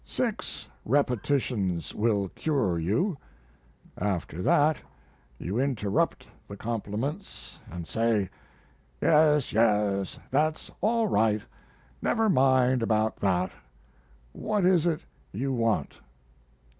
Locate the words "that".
4.41-4.77, 13.17-13.51